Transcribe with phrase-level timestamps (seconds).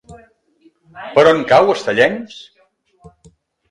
[1.19, 2.43] Per on cau Estellencs?